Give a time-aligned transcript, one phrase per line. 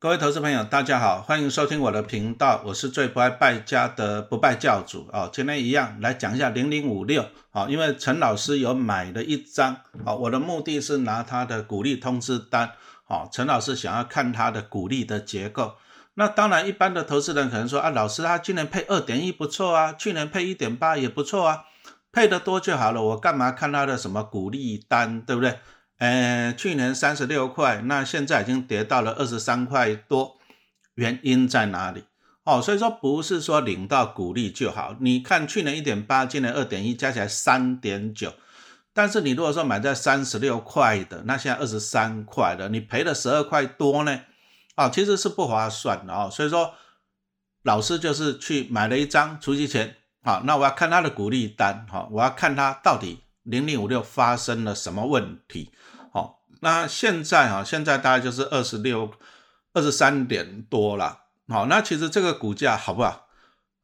[0.00, 5.28] 各位投资朋友，大家好，欢迎收听我的频道，我是最不爱败家的不败教主哦。
[5.32, 9.74] 今天一样来讲一下零零五六啊，因为陈老师有买了一张
[10.04, 12.70] 啊，我的目的是拿他的股利通知单
[13.08, 15.74] 啊，陈老师想要看他的股利的结构。
[16.14, 21.64] 那当然，一般的投资人可能说啊，老师他今年配二点一不错啊，去年配一点八也不错啊，
[22.12, 25.58] 配的多就好了，我干嘛看他的什么股利单，对不对？
[25.98, 30.38] 呃，去年三十六块，那现在已经跌到了二十三块多，
[30.94, 32.04] 原因在哪里？
[32.44, 34.96] 哦，所以说不是说领到股利就好。
[35.00, 38.32] 你看去年一点八，今年二点一，加起来三点九。
[38.94, 44.20] 但是你如果说买在三十六块的，那现在二十三块的，你赔了十二块多呢？
[44.76, 46.30] 啊，其实是不划算的哦。
[46.32, 46.74] 所以说，
[47.64, 53.24] 老师就是去买了一张除息钱，好，那我要看他的股利单，好，我要看他到底。
[53.48, 55.70] 零零五六发生了什么问题？
[56.12, 59.10] 好，那现在哈，现在大概就是二十六、
[59.72, 61.20] 二十三点多了。
[61.48, 63.28] 好，那其实这个股价好不好？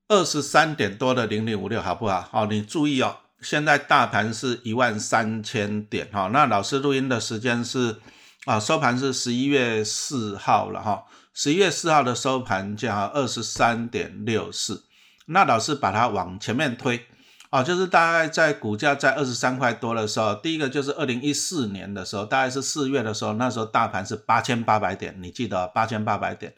[0.09, 2.21] 二十三点多的零零五六好不好？
[2.31, 6.11] 好，你注意哦，现在大盘是一万三千点。
[6.13, 7.97] 哈，那老师录音的时间是
[8.45, 14.85] 啊，收盘是十一月四号了哈，十一月四号的收盘价二十三点六四。
[15.25, 17.07] 那老师把它往前面推。
[17.55, 26.53] 啊，就是大概在股价在二十三块多的时候，第一个就是二零一四年的时候，大概是四月的时候，那时候大盘是八千八百点，你记得八千八百点。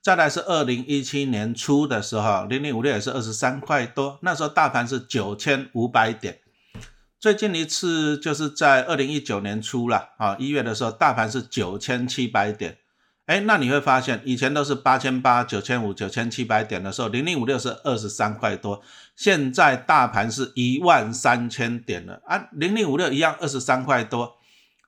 [0.00, 6.40] 再来是二零一七年初的时候，零零五六也是二十三块多，那时候大盘是九千五百点。
[7.20, 12.78] 最近一次就是在二零一九年初了，啊，一月的时候，大盘是九千七百点。
[13.32, 18.82] 哎，那你会发现，以前都是八千八、九千五、九千七百点的时候，零零五六是二十三块多，
[19.16, 24.36] 现在大盘是一万三千点了啊，零零五六一样二十三块多，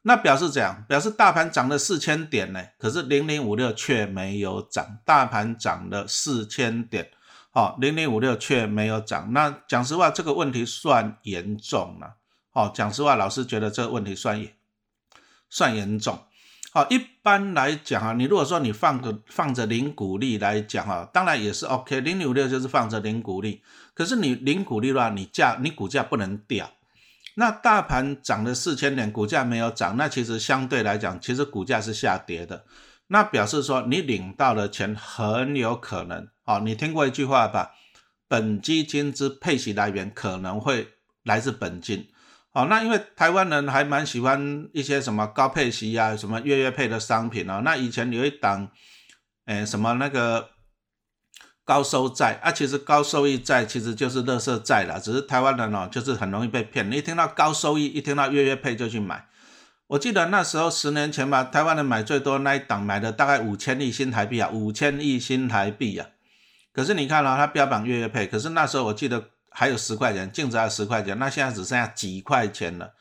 [0.03, 0.85] 那表示怎样？
[0.87, 7.09] 表示大盘涨了四千点呢，可是零零五六却没有涨，大盘涨了四千点，
[7.51, 12.17] 好，零零五六却没有涨，那讲实话，这个问题算严重了，
[12.53, 14.53] 哦，讲实话，老师觉得这个问题算严，
[15.49, 16.19] 算严重。
[16.77, 23.63] 好，一般来讲啊，你如果说你放个放着零股利来讲啊，当然也是 OK，零五六就是放着零股利。
[23.95, 26.69] 可是你零股利的话，你价你股价不能掉。
[27.37, 32.65] 那大盘涨了四千点，股价没有涨，那其实相对来讲，其实股价是下跌的。
[33.07, 37.71] 那表示说你领到的钱很有可能，哦，你听过一句话吧？
[38.27, 40.89] 本基金之配息来源可能会
[41.23, 42.09] 来自本金。
[42.55, 47.63] 哦，那因为台湾人还蛮喜欢一些什么高配息啊，什么月月配的商品哦。
[47.65, 48.71] 那以前有一档，
[49.45, 50.51] 哎，什么那个
[51.65, 56.89] 高收债啊，其实高收益债其实就是乐色债啦，只是台湾人哦，就是很容易被骗。
[56.89, 59.27] 你一听到高收益，一听到月月配就去买。
[59.89, 66.07] 我记得那时候十年前吧，台湾人买最多那一档买的大概五千亿新台币啊，五千亿新台币啊。
[66.73, 69.31] 可是你看了它标榜月月配，可是那时候我记得。
[69.57, 72.93] 还有十块钱，净值还有十块钱，那现在只剩下几块钱了。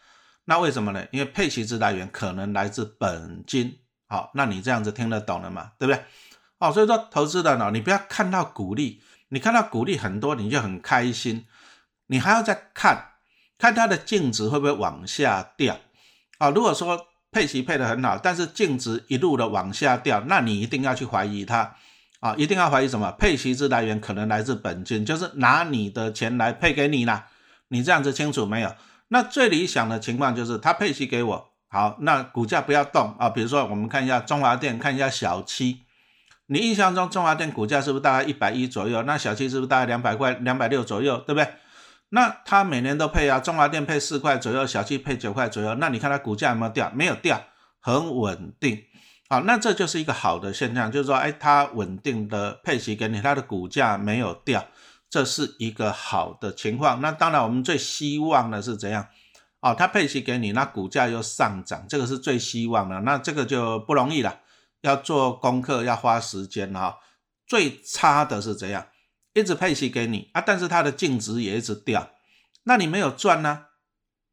[0.45, 1.03] 那为什么呢？
[1.11, 3.79] 因为配息之来源可能来自本金。
[4.07, 5.71] 好，那你这样子听得懂了吗？
[5.79, 6.03] 对不对？
[6.59, 11.45] 哦，所以说投资的呢，你不要看到股利，你看到股利很多你就很开心，
[12.07, 13.13] 你还要再看
[13.57, 15.79] 看它的净值会不会往下掉。
[16.37, 21.75] 啊，如果说配息配得很好，但是净值一路的往下掉，那你一定要去怀疑它。
[22.23, 23.11] 啊，一定要怀疑什么？
[23.19, 27.27] 配息之来源可能来自本金，就是拿你的钱来配给你啦。
[27.67, 28.73] 你这样子清楚没有？
[29.09, 33.27] 那最理想的情况就是他配息给我，好，那股价不要动啊。
[33.27, 35.81] 比如说我们看一下中华电，看一下小七，
[36.47, 39.01] 你印象中中华电股价是不是大概一百一左右？
[39.03, 41.17] 那小七是不是大概两百块、两百六左右？
[41.17, 41.45] 对不对？
[42.11, 45.75] 那他每年都配啊，中华电配四块左右，小七配九块左右。
[45.75, 46.89] 那你看它股价有没有掉？
[46.95, 47.43] 没有掉，
[47.81, 48.81] 很稳定。
[49.33, 54.63] 好，那这就是一个好的现象，就是说，哎，它稳定的配息给你，它的股价没有掉，
[55.09, 57.01] 这是一个好的情况。
[57.01, 59.07] 那当然，我们最希望的是怎样？
[59.61, 62.99] 哦，它配息给你，那股价又上涨，这个是最希望的。
[62.99, 64.41] 那这个就不容易了，
[64.81, 66.99] 要做功课，要花时间哈。
[67.47, 68.85] 最差的是怎样？
[69.33, 72.11] 一直配息给你啊，但是它的净值也一直掉，
[72.65, 73.65] 那你没有赚呢，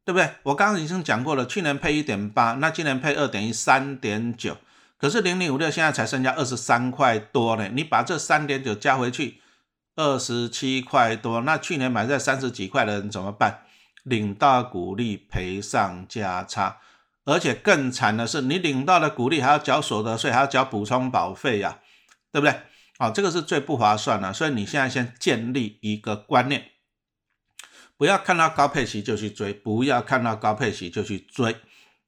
[0.05, 0.29] 对不对？
[0.43, 4.55] 我刚刚已经讲过了，去年配一点八，那今年配二点一，三点九。
[5.01, 9.41] 可是零零五六现在才剩下二十三块多呢，你把这三点九加回去，
[9.95, 11.41] 二十七块多。
[11.41, 13.63] 那去年买在三十几块的人怎么办？
[14.03, 16.77] 领到股利赔上价差，
[17.25, 21.79] 而且更惨的是，你领到的股利还要缴所得税，还要缴补充保费呀，
[22.31, 22.61] 对不对？
[22.99, 24.31] 好，这个是最不划算的。
[24.31, 26.73] 所以你现在先建立一个观念，
[27.97, 31.55] 不要看到高配息就去追，不要看到高配息就去追。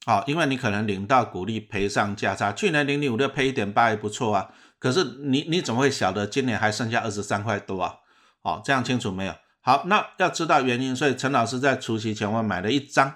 [0.06, 7.96] 啊，因为你可能领到股利赔上价差，去年零零五六赔一点八也不错啊，可是你你怎么会晓得今年还剩下二十三块多啊？
[8.42, 9.34] 哦，这样清楚没有？
[9.62, 13.16] 好，那要知道原因，所以陈老师在除夕前我买了一张，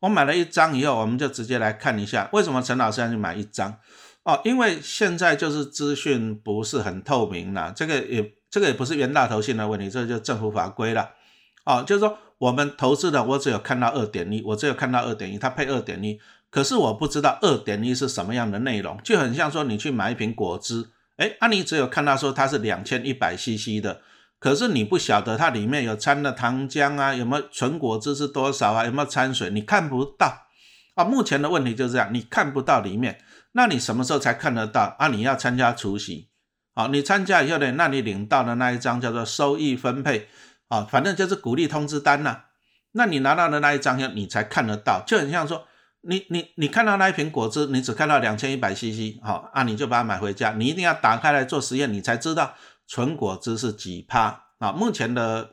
[0.00, 3.76] 我买了一张以后，我们就直接来看一下为什么陈老师要去买一张
[4.24, 11.10] 哦，因为现在就是资讯不是很透明了，这个也这个也不是袁大头性的问题，这就是政府法规了
[11.64, 16.18] 哦，就是说我们投资的我只有看到二点一，我只有看到二点一，它配二点一，
[16.50, 24.02] 可是我不知道二点一是什么样的内容，就很像说你去买一瓶果汁，哎，啊你只有看到说它是两千一百 CC 的。
[24.40, 30.46] 可是你不晓得它里面有掺的糖浆啊，有没有纯果汁是多少啊，有没有掺水，你看不到
[30.94, 31.02] 啊。
[31.02, 33.20] 目前的问题就是这样，你看不到里面，
[33.50, 35.08] 那你什么时候才看得到啊？
[35.08, 36.28] 你要参加除夕，
[36.72, 40.28] 好，你参加以后呢，那你领到的那一张叫做收益分配，
[40.68, 42.44] 啊，反正就是鼓励通知单呐。
[42.92, 45.66] 那你拿到的那一张你才看得到，就很像说，
[46.02, 52.54] 你你你看到那一瓶果汁，你只看到两千一百 CC，好啊，你就把它买回家，你一定要打开来做实验，你才知道。
[52.90, 54.72] 纯果汁是几趴啊？
[54.72, 55.50] 目前的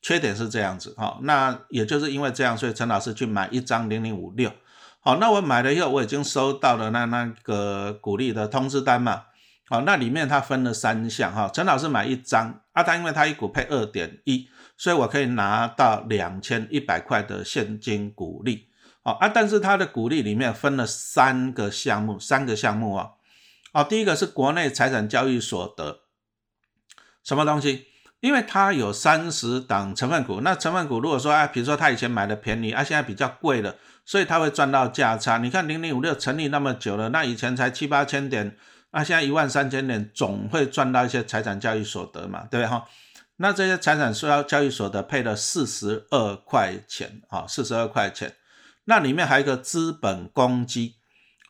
[0.00, 4.50] 缺点是这样子哈，那也就是因为这样，所以陈老师去买一张零零五六。
[5.00, 9.24] 好，那我买了以后，我已经收到了那那个鼓励的通知单嘛。
[9.68, 11.50] 好，那里面它分了三项哈。
[11.52, 14.48] 陈老师买一张，啊，他因为他一股配二点一，
[14.78, 18.68] 所以我可以拿到两千一百块的现金股利。
[19.02, 23.10] 好啊，但是它的股利里面分了三个项目，三个项目啊。
[23.72, 26.00] 好，第一个是国内财产交易所得。
[27.22, 27.86] 什么东西？
[28.20, 35.38] 因为它有三十档成分股，那成分股如果说啊，比如说他以前买的便宜啊，现在比较贵了，所以他会赚到价差。
[35.38, 38.56] 你看零零五六成立那么久了，那以前才七八千点，
[38.90, 42.84] 那现在一万三千点，总会赚到一些财产交易所得嘛，对不对哈？
[43.38, 48.34] 那这些财产交交易所得配了四十二块钱啊，四十二块钱，
[48.84, 50.96] 那里面还有一个资本公积。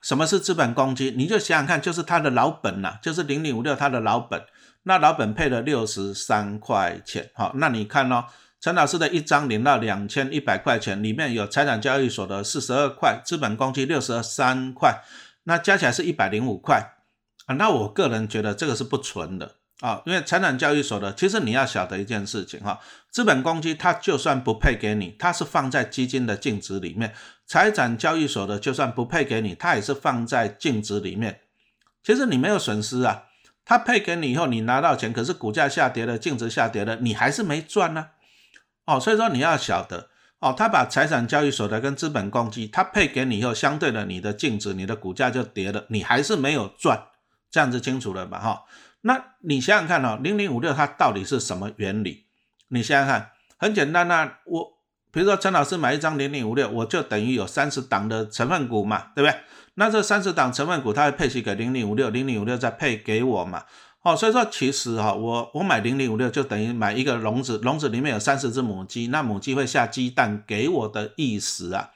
[0.03, 1.11] 什么是资本公积？
[1.17, 4.41] 你就想想看，就是他的老本呐，就是零零五六他的老本。
[4.85, 8.27] 那老本配了六十三块钱，好，那你看哦，
[8.61, 15.03] 陈老师的一张领到两千一百块钱，里面有财产交易所的四十二块，资本公积六十三块，
[15.45, 16.97] 那加起来是一百零五块
[17.47, 17.55] 啊。
[17.57, 22.81] 那我个人觉得这个是不纯的啊，因为财产交易所的，其实你要晓得一件事情哈，
[23.11, 27.15] 资本公积它就算不配给你，它是放在基金的净值里面，
[27.47, 31.41] 财产交易所的就算不配给你，它也是放在净值里面，
[32.03, 33.25] 其实你没有损失啊。
[33.65, 38.09] 他配给你以后，你拿到钱，可是股价下跌了，净值下跌了，你还是没赚呢。
[38.87, 40.09] 哦，所以说你要晓得，
[40.39, 46.99] 哦，他把财产交易所的跟资本公积，他配给你以后，相对的你的净值、你的股价就跌了，你还是没有赚，
[47.51, 48.39] 这样子清楚了吧？
[48.39, 48.65] 哈，
[49.03, 52.27] 那你想想看哦，零零五六它到底是什么原理？
[52.69, 54.79] 你想想看，很简单呐，我
[55.11, 59.39] 比如说陈老师买一张零零五六，我就等于有三十档的成分股嘛，对不对？
[59.75, 63.65] 那这三十档成分股，它会配息给零零五六，零零五六再配给我嘛？
[64.03, 71.91] 哦，所以说其实哈，我我买零零五六就等于买一个笼子，笼子里面有三十只母鸡，那母鸡会下鸡蛋给我的意思啊。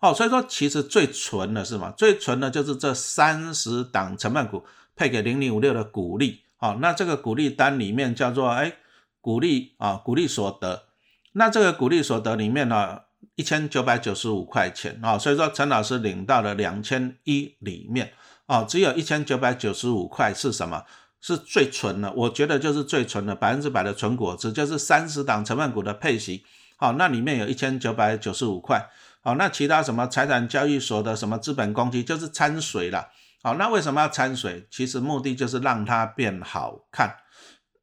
[0.00, 4.64] 哦，所以说其实最纯的是嘛，最纯的就是这三十档成分股
[4.96, 6.42] 配给零零五六的股利。
[6.58, 8.72] 哦，那这个股利单里面叫做哎
[9.20, 10.84] 股利啊，股利所得。
[11.32, 13.02] 那这个股利所得里面呢？
[13.36, 18.12] 一千九百九十五块钱啊，所以说陈老师领到了两千一里面
[18.46, 20.84] 啊，只有一千九百九十五块是什么？
[21.20, 26.44] 是最纯的，我觉得就是最纯的百分之百的纯果汁，就是三十档成分股的配息。
[26.76, 28.90] 好，那里面有一千九百九十五块。
[29.22, 33.08] 好，那其他什么财产交易所的什么资本公积就是掺水了。
[33.42, 34.66] 好，那为什么要掺水？
[34.70, 37.16] 其实目的就是让它变好看，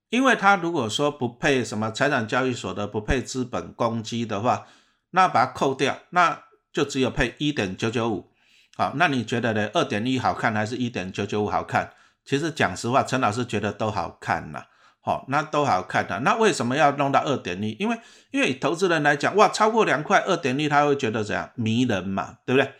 [0.09, 4.65] 因为它如果说不配什么财产交易所的，不配资本公积的话。
[5.11, 8.31] 那把它扣掉，那就只有配一点九九五，
[8.77, 9.67] 好，那你觉得呢？
[9.73, 11.91] 二点一好看还是一点九九五好看？
[12.23, 14.65] 其实讲实话，陈老师觉得都好看呐，
[15.01, 16.19] 好，那都好看的。
[16.19, 17.75] 那为什么要弄到二点一？
[17.79, 17.99] 因为
[18.29, 22.71] 因为投资人来讲，哇，超过两块二点一，他会觉得怎样迷人嘛，对不对？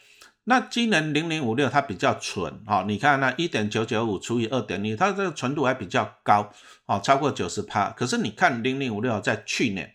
[0.49, 6.51] 那今年零零五六它比较纯，哈，你看那一点九九五除以二点一，它这个纯度还比较高，
[6.87, 7.91] 哦，超过九十趴。
[7.91, 9.93] 可是你看零零五六在去年。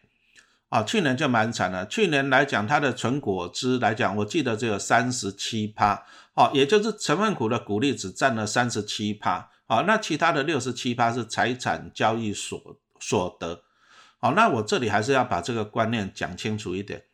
[0.70, 1.86] 啊，去年就蛮惨了。
[1.86, 6.02] 去年来讲，它的纯果汁来讲，我记得只有三十七趴，
[6.34, 12.60] 哦，也就是成分股的股利只占了三十七趴，好，那其他的六十七趴是财产交易所
[12.98, 13.62] 所得，
[14.18, 17.04] 好，那我这里还是要把这个观念讲清楚一点，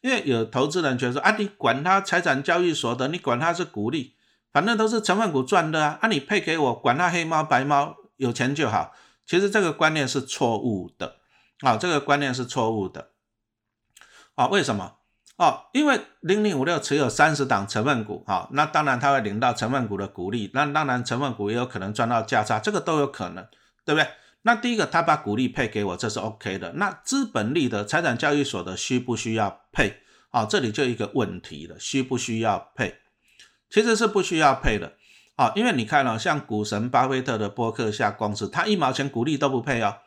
[0.00, 4.16] 因为有投资人觉得说，啊，你管它财产交易所得，你管它是股利，
[4.52, 8.92] 反正都是成分股赚的啊，啊，你配给我，管它黑猫白猫，有钱就好。
[9.26, 11.16] 其实这个观念是错误的，
[11.60, 13.10] 啊，这个观念是错误的。
[14.34, 14.94] 啊，为什么？
[15.36, 23.46] 哦，因为零零五六持有三十档成分股，啊，那当然他会领到成分股的股利，那当然成分股也有可能赚到价差，这个都有可能，
[23.84, 24.06] 对不对？
[24.42, 26.72] 那第一个，他把股利配给我，这是 OK 的。
[26.74, 29.96] 那资本利的财产交易所的需不需要配？
[30.30, 32.94] 啊，这里就一个问题了，需不需要配？
[33.68, 34.94] 其实是不需要配的，
[35.36, 39.98] 啊，因为你看了，像股神巴菲特的波克夏公司，他一毛钱股利都不配哦。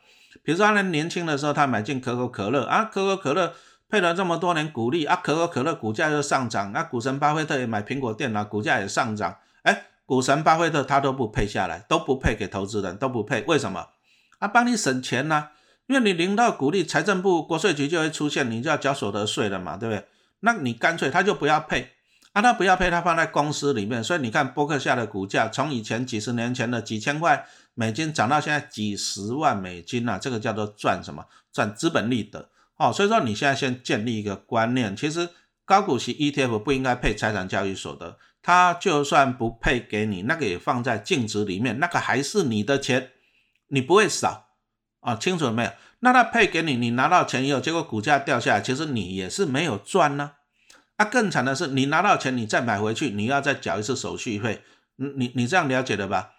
[0.42, 3.54] 比如说他年轻的时候，他买进可口可乐啊，可口可乐
[3.88, 13.90] 配了这么多年股利啊，可口可乐股价又上涨，那股神巴菲特也买苹果电脑，股价也上涨，哎，股神巴菲特他都不配下来，都不配给投资人，都不配，为什么？
[14.44, 15.52] 啊，帮你省钱呐，
[15.88, 20.06] 因为你领到股利，财政部国税局就会出现，你就要交所得税了嘛，对不对？
[20.42, 21.94] 那你干脆他就不要配，
[22.34, 31.24] 啊，他不要配，他放在公司里面，所以你看波克夏的股价从以前几十年前的几千块美金涨到现在几十万美金啊，这个叫做赚什么？
[31.54, 32.92] 赚资本利得哦。
[32.92, 35.30] 所以说你现在先建立一个观念，其实
[35.64, 43.12] 高股息 ETF 不应该配财产交易所得，它就算不配给你，那个也放在净值里面，那个还是你的钱。
[43.68, 44.50] 你不会少
[45.02, 45.16] 啊？
[45.16, 45.72] 清楚了没有？
[46.00, 50.34] 那他配给你，你拿到钱以后，结果股价掉下来，其实你也是没有赚呢。
[50.98, 54.64] 啊，更惨的是，你拿到钱，你再买回去，你要再缴一次手续费。
[54.98, 56.32] 你你你这样了解的吧？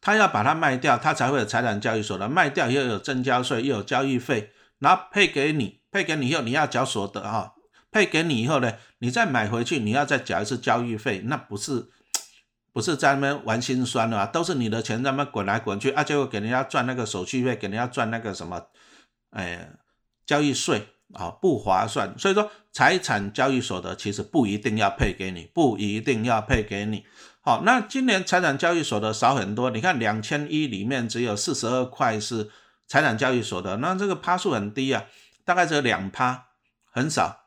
[0.00, 7.54] 他要把它卖掉，他才会有财产交易所的卖掉，又有增交税，又有交易费，然后配给你，配给你以后，你要缴所得哈。
[7.90, 11.86] 配给你以后呢，你再买回去，你要再缴一次交易费，那不是？
[12.74, 18.66] 不是在那边玩心酸的啊，都是你的钱在那边滚来滚去啊，结果给人家赚那个手续费，给人家赚那个什么，
[19.30, 19.70] 哎，
[20.26, 22.18] 交易税啊，不划算。
[22.18, 27.04] 所以说，财产交易所得其实不一定要配给你，不一定要配给你。
[27.40, 32.50] 好，那今年财产交易所得少很多，你看两千一里面只有四十二块是
[32.88, 35.04] 财产交易所得，那这个趴数很低啊，
[35.44, 36.46] 大概只有两趴，
[36.90, 37.43] 很少。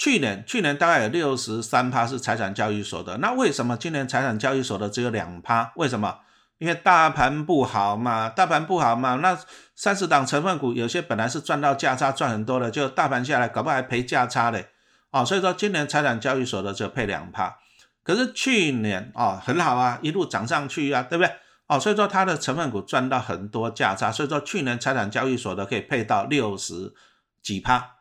[0.00, 5.70] 去年去年大概有六十三趴是财产交易所的，那为什么今年财产交易所的只有两趴？
[5.76, 6.20] 为什么？
[6.56, 9.38] 因为大盘不好嘛，大盘不好嘛，那
[9.76, 14.70] 三十档成分股有些本来是赚到价差赚很多的，就大盘下来搞不好还赔价差嘞，
[15.10, 17.58] 哦，所以说今年财产交易所的只有配两趴，
[18.02, 21.30] 可是去年哦很好啊，一路涨上去啊，对不对？
[21.66, 26.94] 哦，所以说它的成分股赚到很多价差，所以说去年财产交易所的可以配到六十
[27.42, 27.96] 几趴。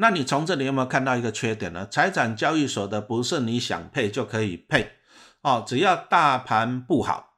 [0.00, 1.86] 那你从这里有没有看到一个缺点呢？
[1.90, 4.92] 财产交易所的不是你想配就可以配
[5.42, 7.34] 哦，只要大盘不好，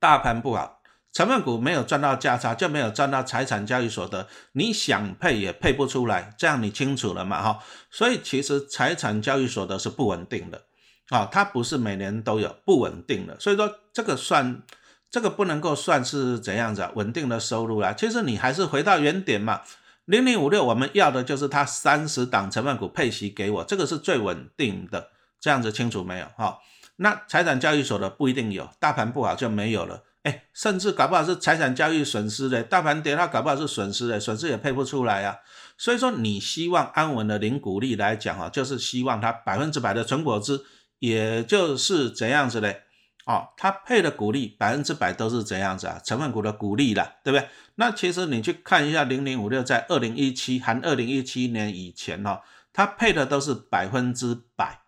[0.00, 0.80] 大盘不好，
[1.12, 7.42] 成分股没有赚到价差，就没有赚到财产交易所得，你想配也配不出来，这样你清楚了嘛？
[7.42, 7.58] 哈，
[7.90, 10.62] 所以其实财产交易所得是不稳定的
[11.10, 14.62] 啊，它不是每年都有不稳定的，所以说这个算
[15.10, 16.90] 这个不能够算是怎样子啊？
[16.94, 19.60] 稳定的收入啦，其实你还是回到原点嘛。
[20.06, 25.08] 零零五六，我们要的就是它三十档成分股配息给我，这个是最稳定的，
[25.40, 26.26] 这样子清楚没有？
[26.36, 26.58] 哈，
[26.96, 35.38] 那财产交易所的不一定有，大盘不好就没有了，哎，甚至搞不好是财产交易损失的，大盘跌它搞不好是损失的，损失也配不出来呀。
[35.78, 40.64] 所以说，你希望安稳的零股利来讲哈，就是希望它百分之百的存果资，
[40.98, 42.82] 也就是怎样子嘞？
[43.26, 47.48] 哦，它配的股利百分之百都是这样子啊，成分股的股利了，对不对？
[47.76, 54.80] 那其实你去看一下零零五六，在二零一七含二零一七年以前哈，它配的都是百分之百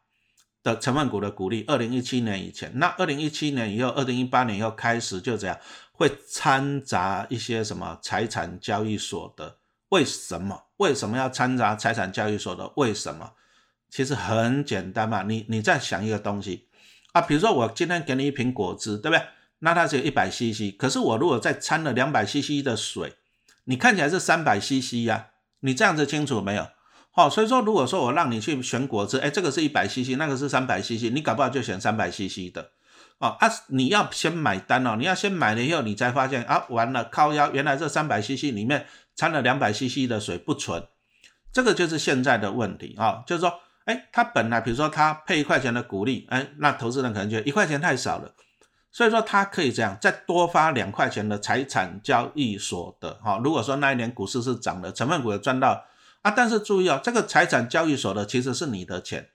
[0.62, 1.64] 的成分股的股利。
[1.66, 5.59] 二零一七年以前，那二零一七年以后，二零一八年以后开始就这样，
[5.93, 9.57] 会掺杂一些什么财产交易所的？
[9.88, 10.64] 为什么？
[10.76, 12.71] 为什么要掺杂财产交易所的？
[12.76, 13.33] 为什么？
[13.88, 16.69] 其实很简单嘛，你你再想一个东西。
[17.16, 19.26] 啊，比如说我今天给你一瓶果汁，对不对？
[19.61, 23.14] 那它只有一百 CC，可是我如果再掺了两百 CC 的水，
[23.64, 25.28] 你看起来是三百 CC 呀？
[25.61, 26.68] 你这样子清楚没有？
[27.11, 32.73] 好，所以说如果说我让你去选果汁，哎，这个是一百 CC，那个是三百 CC，你搞不好就选三百 CC 的。
[33.16, 40.87] 哦，啊，你要先买单哦，你要先买了以后，你才发现啊，完了，靠腰，原来这三百 CC 里面掺了两百 CC 的水不纯，
[41.50, 43.61] 这个就是现在的问题啊，就是说。
[43.87, 48.35] 哎，他本来比如说他配一块钱的股利，哎，那投资人可能觉得一块钱太少了，
[48.93, 55.85] 所以说他可以这样再多发两块钱的财产交易所得，哈，如果说那一年股市是涨的，成分股也赚到
[56.23, 59.28] 啊，但是注意哦，这个财产交易所得其实是你的钱，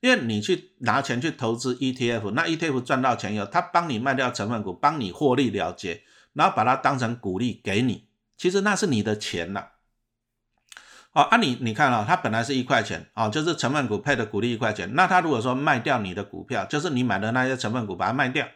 [0.00, 9.68] 因为你去拿钱去投资 ETF，那 ETF 赚到钱以后，他帮你卖掉成分股，帮你获利了结，然后把它当成股利给你，其实那是你的钱了。
[11.12, 14.94] 哦，啊你你看啊，它本来是一块钱，哦，就是成分股配的股利一块钱。
[14.94, 18.46] 那他如果说卖掉你的股票，就是你买的那些成分股，把它卖掉，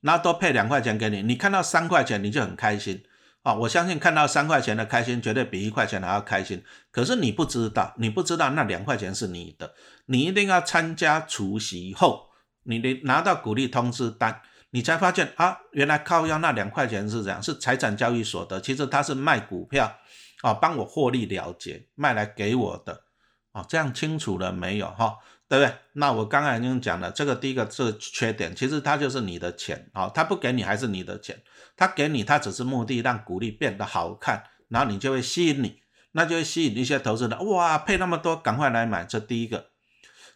[0.00, 3.00] 然后多配两块钱给你，你看到三块钱你就很开心，
[3.44, 6.64] 啊，我相信看到三块钱的开心，绝对比一块钱还要开心。
[6.90, 9.72] 可是你不知道，你不知道那两块钱是你的，
[10.06, 12.30] 你一定要参加除息后，
[12.64, 19.96] 你得拿到鼓励通知单，你才发现啊，原来靠腰那两块钱是这样，是财产交易所得，其实他是卖股票
[20.44, 23.04] 啊，帮我获利了结，卖来给我的
[23.52, 25.16] 啊，这样清楚了没有哈？
[25.48, 25.74] 对不对？
[25.94, 31.42] 那我刚才已经讲了，这个第一个是缺点，其实它就是你的钱啊，他不给你还是你的钱，
[31.78, 35.80] 他给你他只是目的让股利变得好看，然后你就会吸引你，
[36.12, 39.70] 那就会吸引一些投资人，哇，配那么多，赶快来买，这第一个。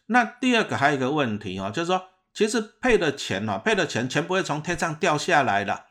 [0.07, 5.85] 那第二个还有一个问题哦，就是说，其实配的钱哦，配的钱钱不会从天上掉下来的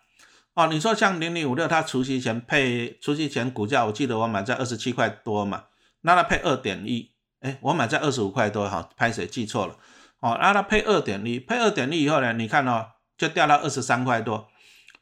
[0.58, 0.66] 哦。
[0.66, 5.64] 你说像零零五六，它除夕前配，除夕前股价我记得我买在二十七块多嘛，
[6.00, 7.10] 那它配二点一。
[7.40, 9.76] 哎，我买在二十五块多，哈，拍谁记错了？
[10.18, 12.84] 哦，然后它配二点一，配二点一以后呢，你看哦，
[13.16, 14.48] 就掉到二十三块多。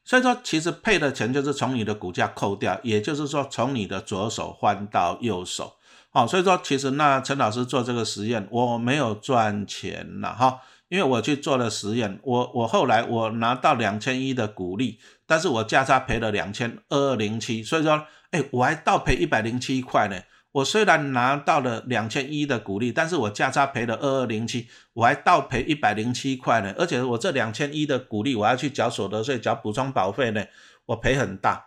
[0.05, 5.77] 所以说，其实配的钱就是从你的股价扣掉，也就是说从你的左手换到右手。
[6.11, 20.21] 好，所以说其实那陈老师做这个实验，我没有赚钱了哈，因为我去做了实验，我我后来我拿到两千一的股利，但是我价差赔了两千二二零七，所以说，哎，我还倒赔一百零七块呢。
[20.53, 26.73] 我虽然拿到了两千一的股利，但是我价差赔了二二零七，我还倒赔一百零七块呢。
[26.79, 30.43] 而且我这两千一的股利，我要去缴所得税、缴补充保费呢，
[30.87, 31.67] 我赔很大。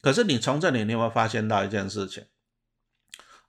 [0.00, 2.24] 可是你从这里你有没有发现到一件事情？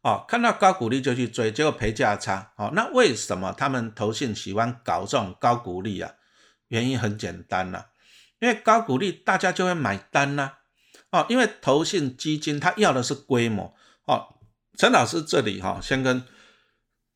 [0.03, 2.53] 哦，看到高股利就去追，结果赔价差。
[2.57, 6.13] 哦，那为什么他们投信喜欢搞这种高股利啊？
[6.67, 7.86] 原因很简单呐，
[8.39, 10.53] 因为高股利大家就会买单呐。
[11.10, 13.74] 哦，因为投信基金它要的是规模。
[14.05, 14.27] 哦。
[14.75, 16.24] 陈老师这里哈，先跟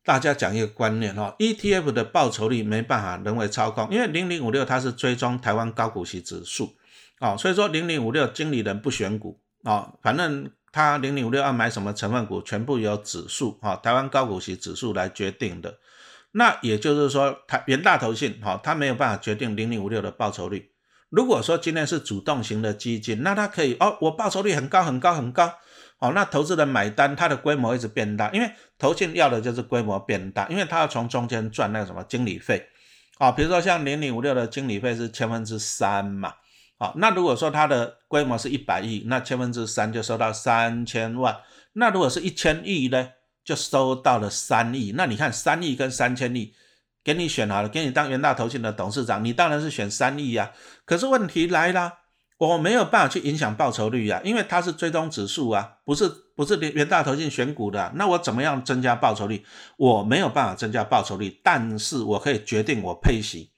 [0.04, 6.76] 大家讲一个观念哈，ETF 的报酬率没办法人为操控，因为零零五六它是追踪台湾高股息指数
[7.18, 15.78] 哦，所以说零零五六经理人不选股啊，反正他零零五六要买什么成分股，全部由指数啊，台湾高股息指数来决定的。
[16.32, 20.70] 那也就是说，台元大投信哈，它没有办法决定零零五六的报酬率。
[21.08, 25.54] 如果说今天是主动型的基金，那它可以哦，我报酬率很高很高很高。
[26.00, 32.68] 哦，那投资人买单，它的规模一直变大，因为投信要的就是规模变大，因为它要从中间赚那个什么经理费。
[33.18, 36.34] 哦，比如说像零零五六的经理费是千分之三嘛，
[36.78, 41.36] 好，那如果说它的规模是一百亿，那千分之三就收到三千万。
[41.74, 43.10] 那如果是一千亿呢，
[43.44, 44.92] 就收到了三亿。
[44.96, 46.54] 那你看三亿跟三千亿，
[47.02, 50.52] 给你选好了，给你当元大投信的董事长，你当然是选三亿呀。
[50.84, 51.94] 可是问题来了。
[52.38, 59.44] 我没有办法去影响报酬率啊，因为它是追踪指数啊，不是不是元大投信选股的，那我怎么样增加报酬率？
[59.76, 63.50] 我没有办法增加报酬率，但是我可以决定我配息，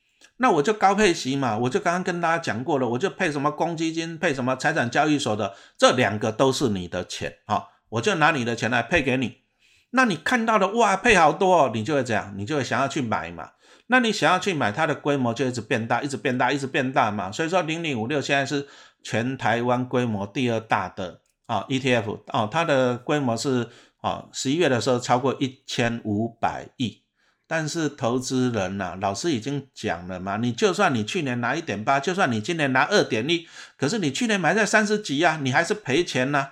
[0.43, 9.43] 那我就高配息嘛，我就刚刚跟大家讲过了，我就配什么公积金，配什么财产交易所的，这两个都是你的钱啊，我就拿你的钱来配给你，
[9.91, 13.51] 那你看到的哇配好多，哦你就会这样，你就会想要去买嘛。
[13.89, 17.31] 那你想要去买它的规模就一直变大，一直变大，一直变大嘛。
[17.31, 18.67] 所以说零零五六现在是
[19.03, 23.69] 全台湾规模第二大的啊 ETF 哦，它的规模是
[24.01, 27.03] 啊十一月的时候超过一千五百亿。
[27.53, 36.51] 但是投资人呐，老师已经讲了嘛，你就算你去年拿一点八，就算你今年拿二点一，可是你去年买在三十几呀，你还是赔钱呐。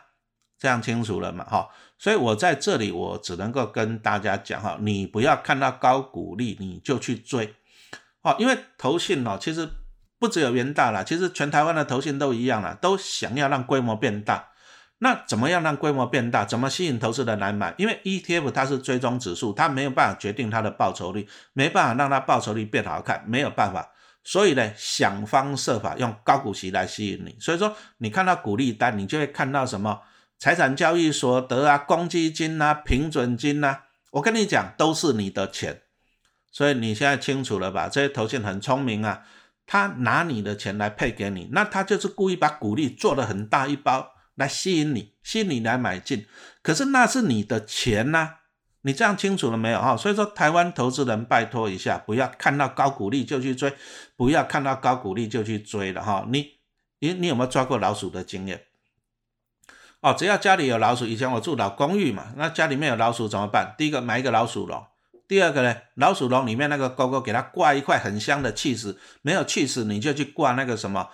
[0.58, 1.44] 这样清楚了嘛？
[1.44, 1.68] 哈。
[1.98, 7.54] 所以我在这里，我只能够跟大家讲哈，你不要看到高股利你就去追，
[8.22, 9.68] 哦，因为投信哦，其实
[10.18, 14.48] 不只有元大啦，其实全台湾的投信都一样啦，都想要让规模变大。
[14.98, 16.44] 那怎么样让规模变大？
[16.44, 17.74] 怎么吸引投资人来买？
[17.78, 23.92] 因为 ETF 它是追踪指数，它没有办法决定它的报酬率，没办法让它报酬率变好看，没有办法。
[24.24, 27.37] 所以呢，想方设法用高股息来吸引你。
[27.40, 30.00] 所以说，你看到股利单，你就会看到什么？
[30.38, 35.82] 财产交易所得啊，公积金啊，平准金啊，我跟你讲，都是你的钱，
[36.52, 37.88] 所以你现在清楚了吧？
[37.88, 39.22] 这些投信很聪明啊，
[39.66, 46.27] 他拿你的钱来配给你，那他就是故意把股利做的很大一包来吸引你，吸引你来买进。
[46.62, 48.37] 可是那是你的钱呐，
[48.83, 49.96] 你这样清楚了没有哈？
[49.96, 53.74] 所以说，台湾投资人拜托一下，不要看到高股利就去追，
[54.16, 56.24] 不要看到高股利就去追了哈。
[56.31, 56.59] 你
[57.01, 58.64] 你你有没有抓过老鼠的经验？
[60.01, 63.74] 哦，只要家里有老鼠，以前我住老公寓嘛，那家里面有老鼠怎么办？
[63.77, 64.87] 第一个买一个老鼠笼，
[65.27, 71.09] 第二个呢，老鼠笼里面那个钩钩给它挂一块很香的气死，没有气死你就去挂那个什么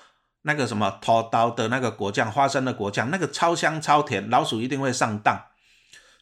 [0.46, 5.46] 那个什么拖刀的那个果酱，花生的果酱，那个超香超甜，老鼠一定会上当。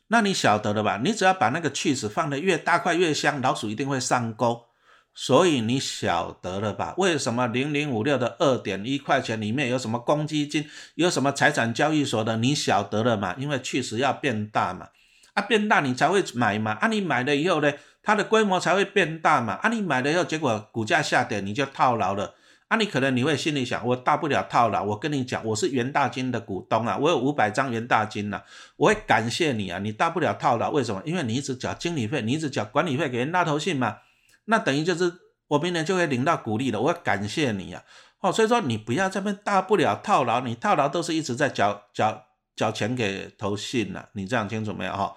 [0.09, 1.01] 那你晓得了吧？
[1.03, 4.67] 你只要把那个气死放的越大块越香，老鼠一定会上钩。
[5.15, 6.95] 所以你晓得了吧？
[6.97, 12.39] 为什么零零五六的二点一块钱里面有什么公积金，有什么财产交易所的？
[12.39, 13.35] 你晓得了嘛？
[13.37, 14.89] 因为确实要变大嘛，
[15.35, 17.71] 啊变大你才会买嘛，啊你买了以后呢，
[18.03, 22.35] 它的规模才会变大嘛，啊你买了以后结果股价下跌你就套牢了，
[22.73, 28.41] 啊你可能你会心里想，我大不了套牢，我跟你讲，我是元大金的股东啊，我有五百张元大金呐，
[28.79, 31.03] 我会感谢你啊，你大不了套牢，为什么？
[31.05, 33.99] 因为你一直缴经理费，你一直缴管理费给人大投信嘛。
[34.47, 35.13] 那等于就是
[35.49, 37.83] 我明年就会领到股利了，我要感谢你啊，
[38.23, 42.25] 哦，所以说你不要这边大不了套牢，你套牢都是一直在缴缴
[42.57, 45.15] 缴钱给投信了，你这样清楚没有哈？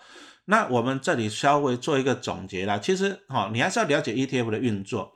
[0.48, 5.13] 那我们这里稍微做一个总结啦，其实哈，你还是要了解 ETF 的运作。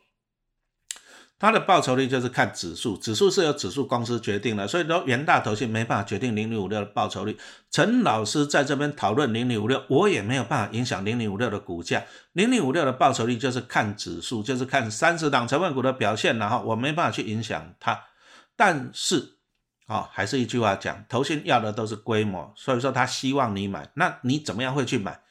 [1.39, 7.37] 它的报酬率就是看指数，指数是由指数公司决定的，所以说元大投信没办法决定零零五六的报酬率。
[7.71, 12.03] 陈老师在这边讨论零零五六，我也没有办法影响零零五六的股价。
[12.33, 17.97] 零零五六的报酬率就是看指数，就是看三十档成分股的表现，然后我没办法去影响它。
[18.57, 19.37] 但是，
[19.87, 25.21] 啊，还是一句话讲，投信要的都是规模，所以说他希望你买，那你怎么样会去买？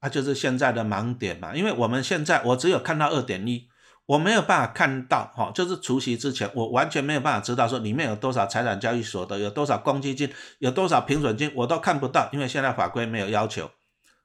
[0.00, 3.68] 啊，就是现在的盲点嘛，因为我们现在我只有看到二点一。
[4.06, 13.70] 我没有办法看到，哈，就是除夕之前，我完全没有办法知道说里面有多少财产交易所得，有多少公积金，有多少平准金，我都看不到，因为现在法规没有要求，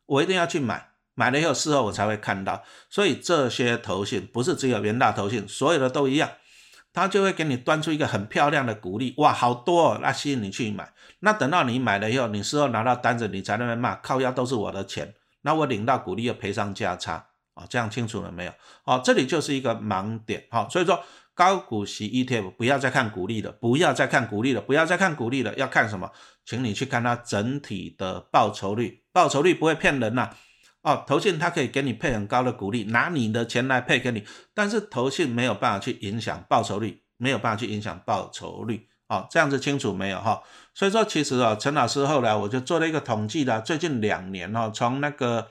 [0.07, 2.63] 我一定要去买，买了以后事后我才会看到。
[2.89, 6.31] 所以这些投信不是只有元大投信，所有的都一样，
[6.91, 10.91] 他就会给你端出一个很漂亮的股利，哇，好多，哦，那吸引你去买。
[11.19, 17.27] 那等到你买了以后，你事后拿到单子，你才那边骂，靠腰都是我的钱，那我领到股利又赔上价差。
[17.57, 18.53] 啊，这样清楚了没有？
[18.83, 20.45] 好，这里就是一个盲点。
[20.51, 26.11] 好，所以说高股息 ETF 不要再看股利了，不要再看股利了，不要再看股利了，要看什么？
[26.45, 30.29] 请你去看它整体的报酬率，报酬率不会骗人呐。
[30.83, 38.87] 哦，投信它可以给你配很高的股利，拿你的钱来配给你，但是投信没有办法去影响报酬率，没有办法去影响报酬率。
[39.07, 40.19] 好，这样子清楚没有？
[40.21, 40.41] 哈，
[40.73, 45.47] 所以说其实啊，陈老师后来我就做了一个统计的，最近两年哦，从那个。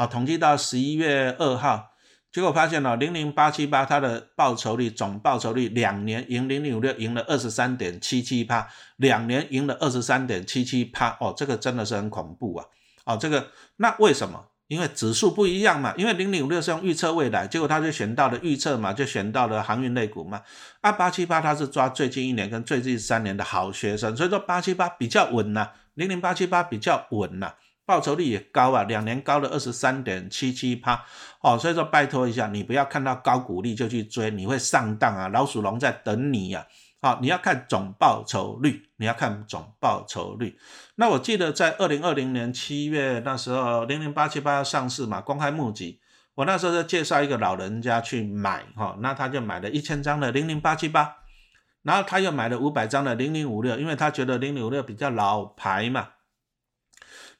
[0.00, 1.90] 啊，统计到十一月二号，
[2.32, 12.64] 结果发现了零零八七八它的报酬率总报酬率两年赢零零五六赢了二十三点七七趴，两年赢了二十三点七七趴，哦，这个真的是很恐怖啊！
[13.04, 14.46] 哦，这个那为什么？
[14.68, 20.40] 因为指数不一样嘛，因为零零五六是用预测未来，结果他就选到了预测嘛，就选到了航运类股嘛。
[20.80, 27.52] 啊，八七八它是抓最近一年跟最近三年的好学生，所以说八七八比较稳呐，零零八七八比较稳呐。
[27.90, 31.04] 报酬率也高啊，两年高了二十三点七七趴
[31.40, 35.26] 哦，所以说拜托一下，你不要看到高股利就去追，你会上当啊！
[35.26, 36.64] 老鼠笼在等你呀！
[37.02, 40.56] 好，你要看总报酬率，你要看总报酬率。
[40.94, 45.98] 那我记得在二零二零年七月那时候，零零八七八要上市嘛，公开募集，
[46.36, 51.16] 我那时候就介绍一个老人家去买哈，那他就买了一千张的零零八七八，
[51.82, 56.10] 然后他又买了五百张的零零五六，因为他觉得零零五六比较老牌嘛。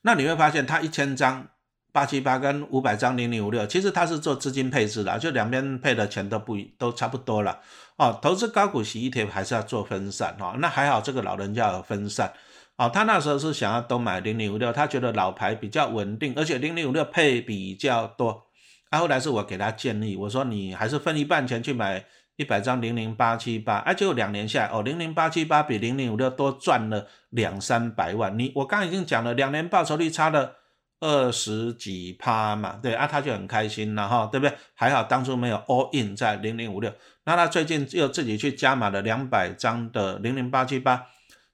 [0.03, 1.47] 那你会发现，它一千张
[1.93, 7.61] 八七八跟五百张零零五六，其实它是做资金配置的，就两边配的钱都不都差不多了
[7.97, 8.19] 哦。
[8.23, 10.55] 投资高股息 ETF 还是要做分散哦。
[10.59, 12.33] 那还好，这个老人家有分散
[12.77, 12.89] 哦。
[12.89, 18.47] 他那时候是想要都买零零五六，他觉得老牌比较稳定，而且零零五六配比较多。
[18.89, 22.05] 啊，后来是我给他建议，我说你还是分一半钱去买。
[22.41, 28.39] 一百张零零八七八，哎，就两年下来哦，零零八七八比零零五六多赚了两三百万。
[28.39, 30.55] 你我刚已经讲了，两年报酬率差了
[31.01, 34.57] 二十几趴嘛，对啊，他就很开心了哈，对不对？
[34.73, 36.91] 还好当初没有 all in 在零零五六，
[37.25, 41.09] 那他最近又自己去加码了两百张的零零八七八。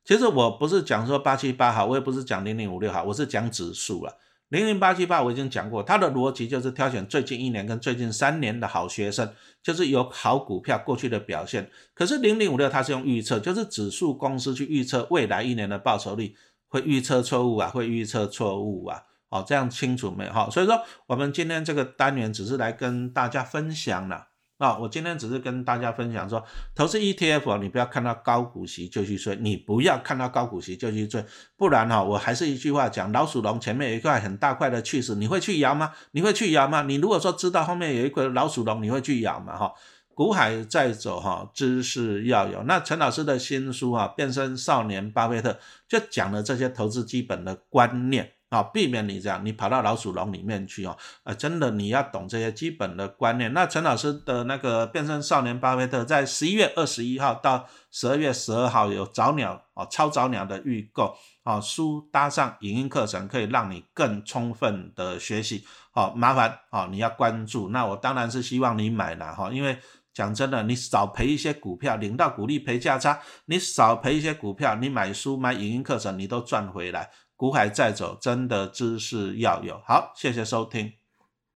[0.05, 4.17] 其实我不是讲说八七八好，我也不是讲零零五六好，我是讲指数了。
[4.49, 9.33] 零零八七八我已经讲过，它的逻辑就是挑选最近一年跟最近三年的好学生，
[9.63, 11.69] 就是有好股票过去的表现。
[11.95, 16.37] 可是零零五六它是用预测，就是指数公司去预测未来一年的报酬率，
[16.69, 19.03] 会预测错误啊，会预测错误啊。
[19.29, 20.33] 哦，这样清楚没有？
[20.33, 24.29] 哈，所以说我们今天这个单元只是来跟大家分享了。
[24.59, 26.43] 啊，我今天只是跟大家分享说，
[26.75, 31.23] 投资 ETF 你不要看到高股息就去追，你不要看到高股息就去追，
[31.59, 35.93] 不然哈，我还是一句话讲，老鼠笼前面有一块很大块的去势，你会去摇吗？
[36.13, 36.83] 你会去摇吗？
[36.83, 39.55] 你如果说知道后面有一块老鼠笼，你会去摇吗？
[39.59, 39.75] 哈，
[40.15, 42.63] 股海在走哈，知识要有。
[42.63, 50.97] 那陈老师的新书啊，变身少年巴菲特就讲了这些投资基本的观念啊，避免你这样，你跑到老鼠笼里面去哦。
[51.25, 53.53] 呃，真的你要懂这些基本的观念。
[53.53, 65.65] 那陈老师的那个变身少年巴菲特在十一月二十一号到十二月十二号有早鸟哦，超早鸟的预购哦，书搭上影音课程，可以让你更充分的学习。
[65.93, 67.71] 哦，麻烦哦，你要关注。
[67.71, 69.79] 那我当然是希望你买了哈，因为
[70.15, 77.11] 讲真的，你少赔一些股票，领到股利赔价差，你少赔一些股票，你买书买影音课程，你都赚回来。
[77.37, 79.81] 股海在走，真的知识要有。
[79.87, 81.06] 好，谢谢收听。